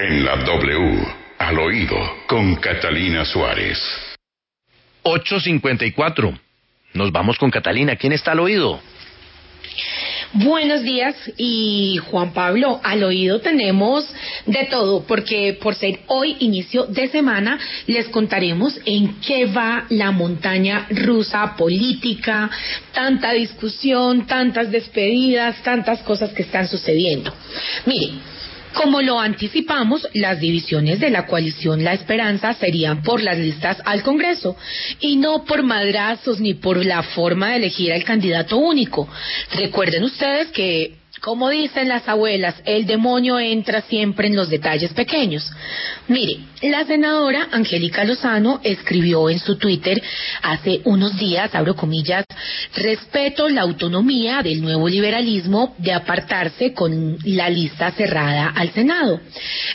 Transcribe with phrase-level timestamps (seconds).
[0.00, 1.96] En la W, al oído,
[2.28, 3.80] con Catalina Suárez.
[5.02, 6.38] 854.
[6.94, 7.96] Nos vamos con Catalina.
[7.96, 8.80] ¿Quién está al oído?
[10.34, 14.08] Buenos días y Juan Pablo, al oído tenemos
[14.46, 17.58] de todo, porque por ser hoy inicio de semana
[17.88, 22.48] les contaremos en qué va la montaña rusa política,
[22.92, 27.34] tanta discusión, tantas despedidas, tantas cosas que están sucediendo.
[27.84, 28.12] Mire,
[28.74, 34.02] como lo anticipamos, las divisiones de la coalición La Esperanza serían por las listas al
[34.02, 34.56] Congreso
[35.00, 39.08] y no por madrazos ni por la forma de elegir al candidato único.
[39.54, 45.50] Recuerden ustedes que como dicen las abuelas, el demonio entra siempre en los detalles pequeños.
[46.08, 50.02] Mire, la senadora Angélica Lozano escribió en su Twitter
[50.42, 52.24] hace unos días, abro comillas,
[52.74, 59.20] respeto la autonomía del nuevo liberalismo de apartarse con la lista cerrada al Senado.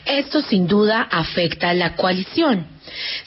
[0.05, 2.67] Esto sin duda afecta a la coalición.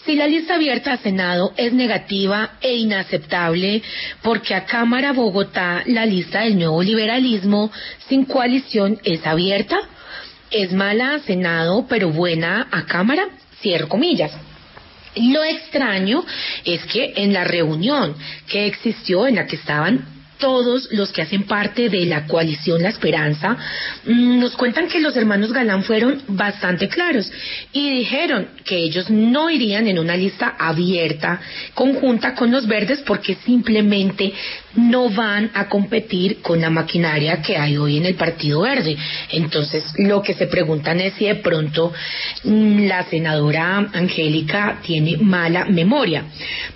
[0.05, 3.83] Si la lista abierta a Senado es negativa e inaceptable,
[4.23, 7.71] porque a Cámara Bogotá la lista del nuevo liberalismo
[8.09, 9.79] sin coalición es abierta,
[10.51, 13.29] es mala a Senado pero buena a Cámara,
[13.61, 14.33] cierro comillas.
[15.17, 16.25] Lo extraño
[16.65, 18.15] es que en la reunión
[18.49, 22.91] que existió, en la que estaban todos los que hacen parte de la coalición La
[22.91, 23.57] Esperanza
[24.05, 27.31] mm, nos cuentan que los hermanos Galán fueron bastante claros
[27.73, 31.41] y dijeron que ellos no irían en una lista abierta
[31.75, 34.33] conjunta con los verdes porque simplemente
[34.77, 38.97] no van a competir con la maquinaria que hay hoy en el Partido Verde.
[39.31, 41.93] Entonces, lo que se preguntan es si de pronto
[42.45, 46.25] mm, la senadora Angélica tiene mala memoria.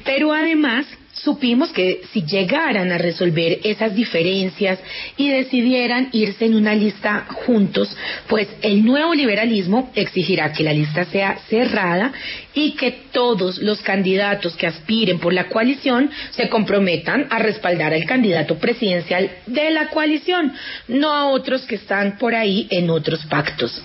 [0.05, 0.87] Pero además,
[1.23, 4.79] supimos que si llegaran a resolver esas diferencias
[5.17, 7.95] y decidieran irse en una lista juntos,
[8.29, 12.13] pues el nuevo liberalismo exigirá que la lista sea cerrada
[12.55, 18.07] y que todos los candidatos que aspiren por la coalición se comprometan a respaldar al
[18.07, 20.53] candidato presidencial de la coalición,
[20.89, 23.83] no a otros que están por ahí en otros pactos.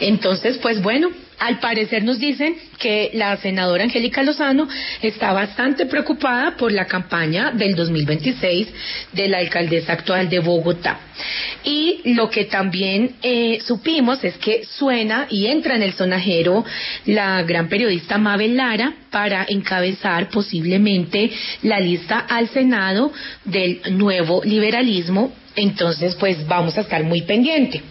[0.00, 4.68] Entonces, pues bueno, al parecer nos dicen que la senadora Angélica Lozano
[5.02, 8.68] está bastante preocupada por la campaña del 2026
[9.12, 10.98] de la alcaldesa actual de Bogotá.
[11.64, 16.64] Y lo que también eh, supimos es que suena y entra en el sonajero
[17.06, 21.30] la gran periodista Mabel Lara para encabezar posiblemente
[21.62, 23.12] la lista al Senado
[23.44, 27.82] del nuevo liberalismo entonces, pues vamos a estar muy pendiente.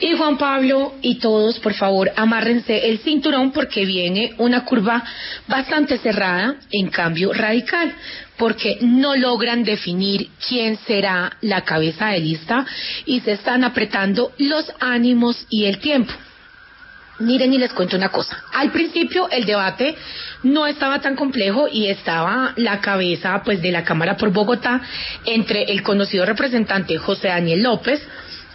[0.00, 5.02] Y Juan Pablo y todos, por favor, amárrense el cinturón porque viene una curva
[5.48, 7.92] bastante cerrada en cambio radical,
[8.36, 12.66] porque no logran definir quién será la cabeza de lista
[13.04, 16.12] y se están apretando los ánimos y el tiempo.
[17.18, 18.44] Miren y les cuento una cosa.
[18.52, 19.96] Al principio el debate
[20.42, 24.82] no estaba tan complejo y estaba la cabeza pues de la Cámara por Bogotá
[25.24, 28.06] entre el conocido representante José Daniel López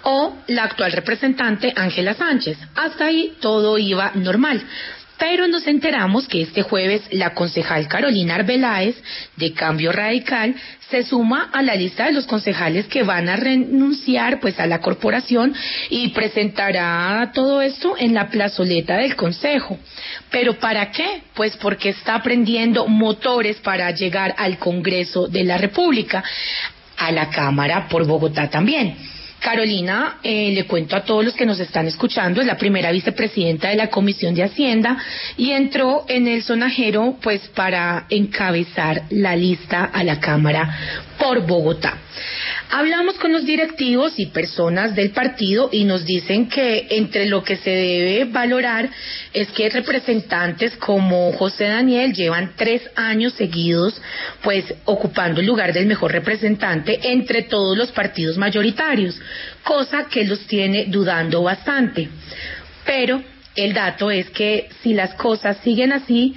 [0.03, 2.57] o la actual representante Ángela Sánchez.
[2.75, 4.63] Hasta ahí todo iba normal.
[5.21, 8.95] Pero nos enteramos que este jueves la concejal Carolina Arbeláez,
[9.35, 10.55] de Cambio Radical,
[10.89, 14.79] se suma a la lista de los concejales que van a renunciar pues a la
[14.79, 15.53] corporación
[15.91, 19.77] y presentará todo esto en la plazoleta del consejo.
[20.31, 21.21] ¿Pero para qué?
[21.35, 26.23] Pues porque está aprendiendo motores para llegar al Congreso de la República,
[26.97, 28.97] a la Cámara por Bogotá también.
[29.41, 33.69] Carolina, eh, le cuento a todos los que nos están escuchando, es la primera vicepresidenta
[33.69, 34.97] de la Comisión de Hacienda
[35.35, 41.97] y entró en el sonajero pues para encabezar la lista a la Cámara por Bogotá.
[42.69, 47.57] Hablamos con los directivos y personas del partido y nos dicen que entre lo que
[47.57, 48.89] se debe valorar
[49.33, 54.01] es que representantes como José Daniel llevan tres años seguidos
[54.41, 59.19] pues ocupando el lugar del mejor representante entre todos los partidos mayoritarios,
[59.63, 62.09] cosa que los tiene dudando bastante.
[62.85, 63.21] Pero
[63.55, 66.35] el dato es que si las cosas siguen así,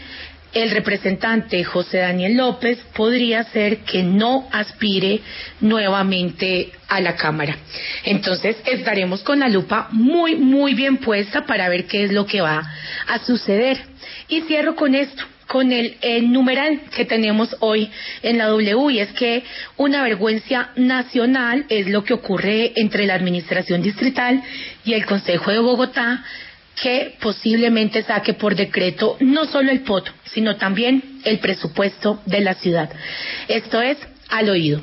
[0.52, 5.20] el representante José Daniel López podría ser que no aspire
[5.60, 7.56] nuevamente a la Cámara.
[8.04, 12.40] Entonces estaremos con la lupa muy, muy bien puesta para ver qué es lo que
[12.40, 12.62] va
[13.08, 13.78] a suceder.
[14.28, 15.24] Y cierro con esto
[15.54, 17.88] con el, numeral que tenemos hoy
[18.22, 19.44] en la W y es que
[19.76, 24.42] una vergüenza nacional es lo que ocurre entre la Administración Distrital
[24.84, 26.24] y el Consejo de Bogotá
[26.82, 32.54] que posiblemente saque por decreto no solo el POT, sino también el presupuesto de la
[32.54, 32.90] ciudad.
[33.46, 33.96] Esto es
[34.30, 34.82] al oído.